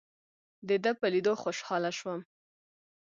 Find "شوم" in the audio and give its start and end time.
1.97-2.19